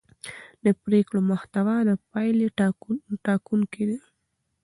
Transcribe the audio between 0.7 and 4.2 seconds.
پرېکړو محتوا د پایلې ټاکونکې ده